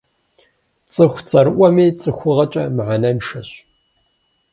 [0.91, 3.49] Цӏыху цӏэрыӏуэми цӏыхугъэкӏэ мыхьэнэншэщ.